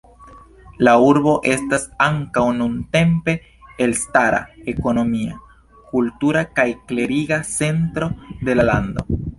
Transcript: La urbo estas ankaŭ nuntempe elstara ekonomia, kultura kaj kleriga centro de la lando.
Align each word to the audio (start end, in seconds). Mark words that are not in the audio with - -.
La 0.87 0.93
urbo 1.07 1.33
estas 1.55 1.85
ankaŭ 2.05 2.45
nuntempe 2.61 3.37
elstara 3.87 4.41
ekonomia, 4.75 5.39
kultura 5.93 6.45
kaj 6.61 6.69
kleriga 6.93 7.43
centro 7.57 8.15
de 8.51 8.61
la 8.63 8.71
lando. 8.75 9.11